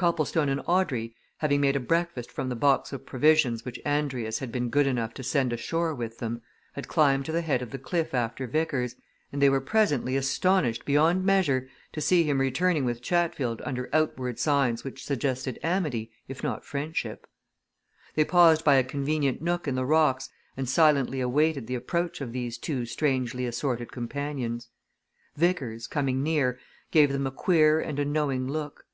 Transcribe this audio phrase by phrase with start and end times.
[0.00, 4.52] Copplestone and Audrey, having made a breakfast from the box of provisions which Andrius had
[4.52, 6.40] been good enough to send ashore with them,
[6.74, 8.94] had climbed to the head of the cliff after Vickers,
[9.32, 14.38] and they were presently astonished beyond measure to see him returning with Chatfield under outward
[14.38, 17.26] signs which suggested amity if not friendship.
[18.14, 22.30] They paused by a convenient nook in the rocks and silently awaited the approach of
[22.32, 24.68] these two strangely assorted companions.
[25.34, 26.56] Vickers, coming near,
[26.92, 28.84] gave them a queer and a knowing look.